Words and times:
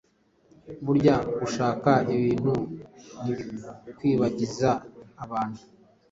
Burya 0.85 1.15
gushaka 1.41 1.89
ubintu 2.13 2.53
ntibikwibagiza 3.21 4.69
abantu 5.23 5.61